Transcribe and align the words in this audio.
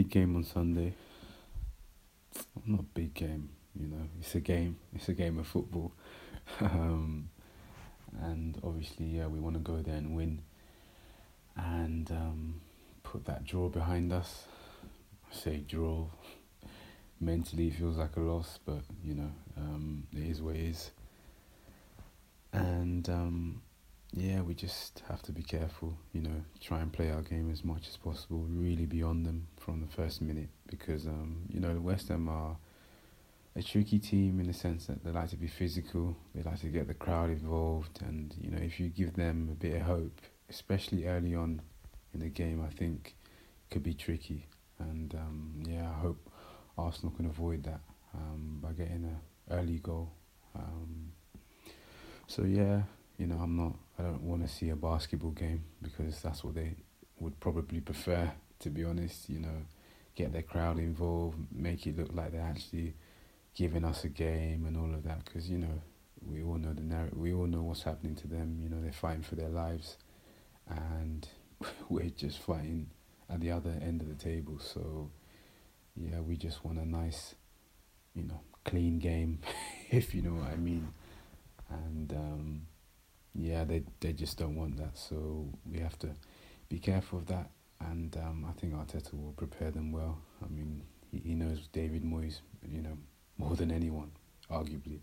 big 0.00 0.08
game 0.08 0.34
on 0.34 0.42
Sunday. 0.42 0.94
Not 2.64 2.94
big 2.94 3.12
game, 3.12 3.50
you 3.78 3.86
know. 3.86 4.08
It's 4.18 4.34
a 4.34 4.40
game. 4.40 4.78
It's 4.94 5.10
a 5.10 5.12
game 5.12 5.38
of 5.38 5.46
football, 5.46 5.92
um, 6.62 7.28
and 8.18 8.58
obviously, 8.64 9.04
yeah, 9.04 9.26
we 9.26 9.40
want 9.40 9.56
to 9.56 9.60
go 9.60 9.82
there 9.82 9.96
and 9.96 10.16
win, 10.16 10.40
and 11.54 12.10
um, 12.12 12.62
put 13.02 13.26
that 13.26 13.44
draw 13.44 13.68
behind 13.68 14.10
us. 14.10 14.46
I 15.30 15.36
say 15.36 15.56
draw. 15.58 16.06
Mentally, 17.20 17.66
it 17.66 17.74
feels 17.74 17.98
like 17.98 18.16
a 18.16 18.20
loss, 18.20 18.58
but 18.64 18.80
you 19.04 19.12
know, 19.12 19.30
um, 19.58 20.04
it 20.16 20.30
is 20.30 20.40
what 20.40 20.56
it 20.56 20.62
is. 20.62 20.92
And 22.54 23.06
um, 23.10 23.60
yeah, 24.12 24.40
we 24.40 24.54
just 24.54 25.02
have 25.08 25.22
to 25.22 25.32
be 25.32 25.42
careful, 25.42 25.96
you 26.12 26.20
know, 26.20 26.44
try 26.60 26.80
and 26.80 26.92
play 26.92 27.10
our 27.10 27.22
game 27.22 27.50
as 27.50 27.64
much 27.64 27.88
as 27.88 27.96
possible, 27.96 28.44
really 28.48 28.86
be 28.86 29.02
on 29.02 29.22
them 29.22 29.46
from 29.56 29.80
the 29.80 29.86
first 29.86 30.20
minute 30.20 30.48
because, 30.66 31.06
um, 31.06 31.42
you 31.48 31.60
know, 31.60 31.72
the 31.72 31.80
West 31.80 32.08
Ham 32.08 32.28
are 32.28 32.56
a 33.54 33.62
tricky 33.62 33.98
team 33.98 34.40
in 34.40 34.46
the 34.46 34.52
sense 34.52 34.86
that 34.86 35.04
they 35.04 35.10
like 35.10 35.28
to 35.30 35.36
be 35.36 35.46
physical, 35.46 36.16
they 36.34 36.42
like 36.42 36.60
to 36.60 36.68
get 36.68 36.88
the 36.88 36.94
crowd 36.94 37.30
involved, 37.30 38.00
and, 38.02 38.34
you 38.40 38.50
know, 38.50 38.58
if 38.60 38.80
you 38.80 38.88
give 38.88 39.14
them 39.14 39.48
a 39.50 39.54
bit 39.54 39.76
of 39.76 39.82
hope, 39.82 40.20
especially 40.48 41.06
early 41.06 41.34
on 41.34 41.62
in 42.12 42.20
the 42.20 42.28
game, 42.28 42.64
I 42.64 42.72
think 42.74 43.14
could 43.70 43.82
be 43.82 43.94
tricky. 43.94 44.46
And 44.78 45.14
um, 45.14 45.62
yeah, 45.66 45.88
I 45.88 46.00
hope 46.00 46.30
Arsenal 46.76 47.12
can 47.12 47.26
avoid 47.26 47.64
that 47.64 47.80
um, 48.14 48.58
by 48.60 48.72
getting 48.72 49.04
an 49.04 49.20
early 49.50 49.78
goal. 49.78 50.10
Um, 50.56 51.12
so 52.26 52.42
yeah, 52.42 52.82
you 53.20 53.26
know, 53.26 53.36
I'm 53.36 53.54
not, 53.54 53.74
I 53.98 54.04
don't 54.04 54.22
want 54.22 54.40
to 54.46 54.48
see 54.48 54.70
a 54.70 54.76
basketball 54.76 55.32
game 55.32 55.62
because 55.82 56.22
that's 56.22 56.42
what 56.42 56.54
they 56.54 56.74
would 57.18 57.38
probably 57.38 57.80
prefer, 57.80 58.32
to 58.60 58.70
be 58.70 58.82
honest, 58.82 59.28
you 59.28 59.40
know, 59.40 59.66
get 60.14 60.32
their 60.32 60.42
crowd 60.42 60.78
involved, 60.78 61.36
make 61.52 61.86
it 61.86 61.98
look 61.98 62.08
like 62.14 62.32
they're 62.32 62.40
actually 62.40 62.94
giving 63.54 63.84
us 63.84 64.04
a 64.04 64.08
game 64.08 64.64
and 64.64 64.74
all 64.74 64.94
of 64.94 65.04
that 65.04 65.22
because, 65.26 65.50
you 65.50 65.58
know, 65.58 65.82
we 66.26 66.42
all 66.42 66.54
know 66.54 66.72
the 66.72 66.80
narrative, 66.80 67.18
we 67.18 67.34
all 67.34 67.46
know 67.46 67.60
what's 67.60 67.82
happening 67.82 68.14
to 68.14 68.26
them, 68.26 68.58
you 68.62 68.70
know, 68.70 68.80
they're 68.80 68.90
fighting 68.90 69.22
for 69.22 69.34
their 69.34 69.50
lives 69.50 69.98
and 70.66 71.28
we're 71.90 72.08
just 72.08 72.38
fighting 72.38 72.88
at 73.28 73.40
the 73.40 73.50
other 73.50 73.76
end 73.82 74.00
of 74.00 74.08
the 74.08 74.14
table. 74.14 74.58
So, 74.58 75.10
yeah, 75.94 76.20
we 76.20 76.38
just 76.38 76.64
want 76.64 76.78
a 76.78 76.88
nice, 76.88 77.34
you 78.14 78.22
know, 78.22 78.40
clean 78.64 78.98
game, 78.98 79.40
if 79.90 80.14
you 80.14 80.22
know 80.22 80.40
what 80.40 80.52
I 80.52 80.56
mean. 80.56 80.94
And, 81.68 82.12
um, 82.14 82.62
yeah, 83.34 83.64
they 83.64 83.82
they 84.00 84.12
just 84.12 84.38
don't 84.38 84.56
want 84.56 84.76
that. 84.78 84.96
So 84.98 85.48
we 85.70 85.78
have 85.78 85.98
to 86.00 86.08
be 86.68 86.78
careful 86.78 87.18
of 87.18 87.26
that. 87.26 87.50
And 87.80 88.14
um, 88.16 88.46
I 88.48 88.52
think 88.60 88.74
Arteta 88.74 89.14
will 89.14 89.32
prepare 89.32 89.70
them 89.70 89.90
well. 89.90 90.18
I 90.44 90.48
mean, 90.48 90.82
he, 91.10 91.18
he 91.18 91.34
knows 91.34 91.68
David 91.72 92.04
Moyes, 92.04 92.40
you 92.70 92.82
know, 92.82 92.96
more 93.38 93.56
than 93.56 93.70
anyone, 93.70 94.10
arguably. 94.50 95.00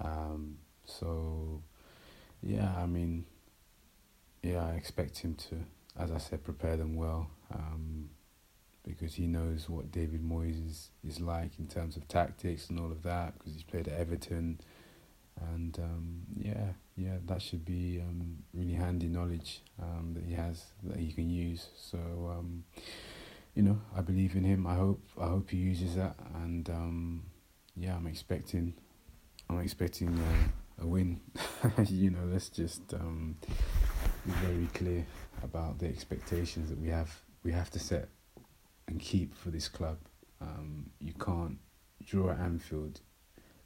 Um, 0.00 0.58
so, 0.84 1.62
yeah, 2.42 2.74
I 2.76 2.84
mean, 2.84 3.24
yeah, 4.42 4.66
I 4.66 4.72
expect 4.72 5.18
him 5.18 5.34
to, 5.48 5.56
as 5.98 6.10
I 6.10 6.18
said, 6.18 6.44
prepare 6.44 6.76
them 6.76 6.94
well. 6.94 7.30
Um, 7.54 8.10
because 8.86 9.14
he 9.14 9.26
knows 9.26 9.66
what 9.70 9.90
David 9.90 10.22
Moyes 10.22 10.62
is, 10.68 10.90
is 11.08 11.20
like 11.20 11.58
in 11.58 11.66
terms 11.66 11.96
of 11.96 12.06
tactics 12.06 12.68
and 12.68 12.78
all 12.78 12.92
of 12.92 13.02
that, 13.02 13.32
because 13.38 13.54
he's 13.54 13.62
played 13.62 13.88
at 13.88 13.98
Everton 13.98 14.60
and 15.40 15.78
um, 15.78 16.20
yeah, 16.36 16.72
yeah, 17.14 17.20
that 17.26 17.42
should 17.42 17.64
be 17.64 18.00
um, 18.00 18.38
really 18.52 18.74
handy 18.74 19.08
knowledge 19.08 19.62
um, 19.80 20.12
that 20.14 20.24
he 20.24 20.34
has 20.34 20.64
that 20.82 20.98
he 20.98 21.12
can 21.12 21.30
use. 21.30 21.68
So 21.76 21.98
um, 21.98 22.64
you 23.54 23.62
know, 23.62 23.80
I 23.96 24.00
believe 24.00 24.34
in 24.34 24.44
him. 24.44 24.66
I 24.66 24.74
hope 24.74 25.00
I 25.20 25.26
hope 25.26 25.50
he 25.50 25.56
uses 25.56 25.96
that, 25.96 26.16
and 26.42 26.68
um, 26.70 27.22
yeah, 27.76 27.96
I'm 27.96 28.06
expecting 28.06 28.74
I'm 29.48 29.60
expecting 29.60 30.08
uh, 30.08 30.82
a 30.82 30.86
win. 30.86 31.20
you 31.88 32.10
know, 32.10 32.24
let's 32.26 32.48
just 32.48 32.94
um, 32.94 33.36
be 34.26 34.32
very 34.32 34.68
clear 34.74 35.06
about 35.42 35.78
the 35.78 35.86
expectations 35.86 36.70
that 36.70 36.80
we 36.80 36.88
have. 36.88 37.14
We 37.44 37.52
have 37.52 37.70
to 37.70 37.78
set 37.78 38.08
and 38.88 39.00
keep 39.00 39.36
for 39.36 39.50
this 39.50 39.68
club. 39.68 39.98
you 41.00 41.12
can't 41.14 41.58
draw 42.04 42.30
at 42.30 42.38
Anfield, 42.38 43.00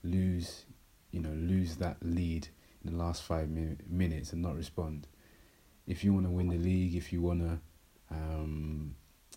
lose 0.04 0.64
you 1.10 1.20
know, 1.20 1.30
lose 1.30 1.76
that 1.76 1.96
lead 2.02 2.48
the 2.88 2.96
last 2.96 3.22
five 3.22 3.48
min- 3.48 3.80
minutes 3.88 4.32
and 4.32 4.42
not 4.42 4.56
respond. 4.56 5.06
If 5.86 6.04
you 6.04 6.12
want 6.12 6.26
to 6.26 6.30
win 6.30 6.48
the 6.48 6.58
league, 6.58 6.94
if 6.94 7.12
you 7.12 7.22
want 7.22 7.40
to, 7.40 7.58
um, 8.10 8.94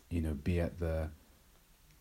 you 0.10 0.22
know, 0.22 0.34
be 0.34 0.60
at 0.60 0.80
the 0.80 1.10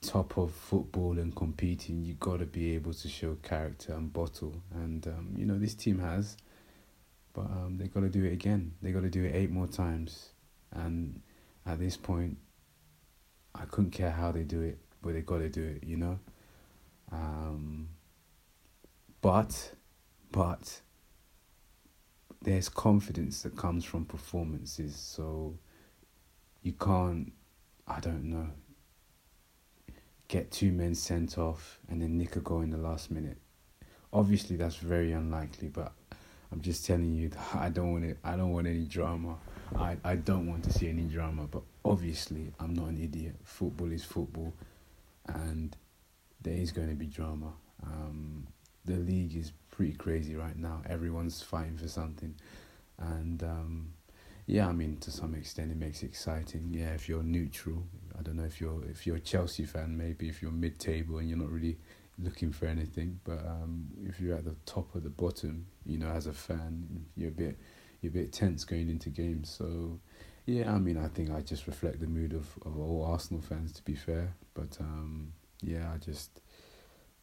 top 0.02 0.36
of 0.38 0.52
football 0.52 1.18
and 1.18 1.34
competing, 1.34 2.02
you 2.02 2.14
got 2.14 2.38
to 2.40 2.46
be 2.46 2.74
able 2.74 2.94
to 2.94 3.08
show 3.08 3.36
character 3.42 3.92
and 3.92 4.12
bottle. 4.12 4.62
And 4.74 5.06
um, 5.06 5.34
you 5.36 5.46
know, 5.46 5.58
this 5.58 5.74
team 5.74 5.98
has, 6.00 6.36
but 7.32 7.46
um, 7.46 7.76
they 7.78 7.86
got 7.86 8.00
to 8.00 8.08
do 8.08 8.24
it 8.24 8.32
again. 8.32 8.72
They 8.82 8.92
got 8.92 9.02
to 9.02 9.10
do 9.10 9.24
it 9.24 9.34
eight 9.34 9.50
more 9.50 9.66
times. 9.66 10.30
And 10.72 11.20
at 11.66 11.78
this 11.78 11.96
point, 11.96 12.38
I 13.54 13.64
couldn't 13.66 13.90
care 13.90 14.10
how 14.10 14.32
they 14.32 14.42
do 14.42 14.62
it, 14.62 14.78
but 15.02 15.14
they 15.14 15.20
got 15.20 15.38
to 15.38 15.48
do 15.48 15.64
it. 15.64 15.84
You 15.86 15.96
know. 15.96 16.18
Um, 17.12 17.88
but, 19.20 19.72
but, 20.32 20.80
there's 22.42 22.68
confidence 22.68 23.42
that 23.42 23.56
comes 23.56 23.84
from 23.84 24.04
performances. 24.04 24.96
So 24.96 25.58
you 26.62 26.72
can't, 26.72 27.32
I 27.86 28.00
don't 28.00 28.24
know, 28.24 28.48
get 30.28 30.50
two 30.50 30.72
men 30.72 30.94
sent 30.94 31.38
off 31.38 31.78
and 31.88 32.00
then 32.00 32.16
nick 32.16 32.36
a 32.36 32.40
goal 32.40 32.60
in 32.60 32.70
the 32.70 32.78
last 32.78 33.10
minute. 33.10 33.38
Obviously, 34.12 34.56
that's 34.56 34.76
very 34.76 35.12
unlikely, 35.12 35.68
but 35.68 35.92
I'm 36.52 36.60
just 36.60 36.84
telling 36.84 37.14
you 37.14 37.28
that 37.28 37.54
I 37.54 37.68
don't 37.68 37.92
want 37.92 38.04
it. 38.04 38.18
I 38.24 38.36
don't 38.36 38.52
want 38.52 38.66
any 38.66 38.84
drama. 38.84 39.36
I, 39.76 39.96
I 40.02 40.16
don't 40.16 40.48
want 40.48 40.64
to 40.64 40.72
see 40.72 40.88
any 40.88 41.02
drama. 41.04 41.46
But 41.48 41.62
obviously, 41.84 42.52
I'm 42.58 42.74
not 42.74 42.86
an 42.86 43.00
idiot. 43.00 43.36
Football 43.44 43.92
is 43.92 44.04
football, 44.04 44.52
and 45.28 45.76
there 46.40 46.54
is 46.54 46.72
going 46.72 46.88
to 46.88 46.96
be 46.96 47.06
drama. 47.06 47.52
Um, 47.84 48.48
the 48.84 48.96
league 48.96 49.36
is 49.36 49.52
pretty 49.70 49.92
crazy 49.92 50.36
right 50.36 50.56
now. 50.56 50.82
Everyone's 50.88 51.42
fighting 51.42 51.76
for 51.76 51.88
something, 51.88 52.34
and 52.98 53.42
um, 53.42 53.92
yeah, 54.46 54.68
I 54.68 54.72
mean 54.72 54.96
to 54.98 55.10
some 55.10 55.34
extent 55.34 55.70
it 55.70 55.76
makes 55.76 56.02
it 56.02 56.06
exciting. 56.06 56.70
Yeah, 56.72 56.90
if 56.90 57.08
you're 57.08 57.22
neutral, 57.22 57.84
I 58.18 58.22
don't 58.22 58.36
know 58.36 58.44
if 58.44 58.60
you're 58.60 58.84
if 58.86 59.06
you're 59.06 59.16
a 59.16 59.20
Chelsea 59.20 59.64
fan, 59.64 59.96
maybe 59.96 60.28
if 60.28 60.42
you're 60.42 60.50
mid 60.50 60.78
table 60.78 61.18
and 61.18 61.28
you're 61.28 61.38
not 61.38 61.50
really 61.50 61.78
looking 62.18 62.52
for 62.52 62.66
anything, 62.66 63.20
but 63.24 63.38
um, 63.46 63.86
if 64.06 64.20
you're 64.20 64.36
at 64.36 64.44
the 64.44 64.56
top 64.66 64.94
or 64.94 65.00
the 65.00 65.08
bottom, 65.08 65.66
you 65.86 65.98
know, 65.98 66.08
as 66.08 66.26
a 66.26 66.32
fan, 66.32 67.06
you're 67.16 67.28
a 67.28 67.32
bit 67.32 67.58
you're 68.00 68.10
a 68.10 68.12
bit 68.12 68.32
tense 68.32 68.64
going 68.64 68.88
into 68.88 69.08
games. 69.08 69.50
So 69.50 70.00
yeah, 70.46 70.72
I 70.72 70.78
mean 70.78 70.98
I 70.98 71.08
think 71.08 71.30
I 71.30 71.40
just 71.40 71.66
reflect 71.66 72.00
the 72.00 72.06
mood 72.06 72.32
of, 72.32 72.48
of 72.66 72.78
all 72.78 73.04
Arsenal 73.04 73.42
fans 73.42 73.72
to 73.74 73.82
be 73.82 73.94
fair, 73.94 74.34
but 74.54 74.76
um, 74.80 75.32
yeah, 75.62 75.90
I 75.94 75.98
just 75.98 76.40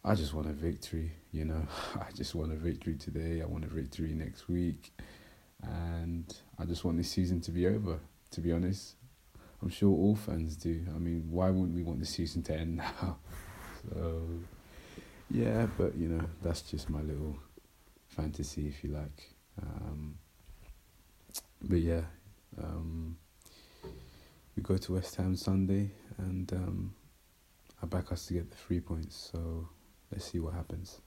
I 0.08 0.16
just 0.16 0.34
want 0.34 0.48
a 0.48 0.54
victory, 0.54 1.12
you 1.34 1.44
know. 1.44 1.68
I 1.96 2.10
just 2.14 2.34
want 2.34 2.54
a 2.54 2.56
victory 2.56 2.96
today. 2.96 3.42
I 3.42 3.46
want 3.46 3.66
a 3.66 3.68
victory 3.68 4.14
next 4.14 4.48
week. 4.48 4.94
And 5.62 6.34
I 6.58 6.64
just 6.64 6.86
want 6.86 6.96
this 6.96 7.12
season 7.12 7.42
to 7.42 7.52
be 7.52 7.68
over, 7.68 8.00
to 8.32 8.40
be 8.40 8.54
honest. 8.54 8.96
I'm 9.62 9.68
sure 9.68 9.90
all 9.90 10.16
fans 10.16 10.56
do. 10.56 10.86
I 10.96 10.98
mean, 10.98 11.26
why 11.30 11.50
wouldn't 11.50 11.76
we 11.76 11.84
want 11.84 12.00
the 12.00 12.06
season 12.06 12.42
to 12.44 12.56
end 12.56 12.78
now? 13.02 13.18
So, 13.90 14.22
yeah, 15.30 15.68
but 15.78 15.98
you 15.98 16.08
know, 16.08 16.24
that's 16.42 16.62
just 16.62 16.90
my 16.90 17.02
little 17.02 17.36
fantasy, 18.08 18.66
if 18.70 18.86
you 18.86 18.92
like. 18.92 19.36
Um, 19.62 20.20
but 21.62 21.80
yeah, 21.80 22.04
um, 22.64 23.18
we 24.56 24.64
go 24.64 24.78
to 24.78 24.94
West 24.94 25.18
Ham 25.18 25.36
Sunday, 25.36 25.92
and 26.18 26.54
um, 26.54 26.94
I 27.84 27.88
back 27.88 28.14
us 28.14 28.28
to 28.28 28.36
get 28.36 28.50
the 28.50 28.56
three 28.56 28.80
points. 28.80 29.32
So 29.34 29.68
Let's 30.12 30.26
see 30.32 30.40
what 30.40 30.54
happens. 30.54 31.02